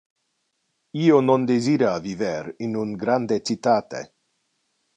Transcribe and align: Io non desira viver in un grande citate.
Io 1.01 1.19
non 1.25 1.45
desira 1.51 1.91
viver 2.07 2.49
in 2.69 2.73
un 2.85 2.97
grande 3.05 3.39
citate. 3.51 4.01